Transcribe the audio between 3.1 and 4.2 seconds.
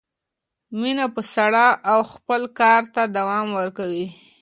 دوام ورکړه.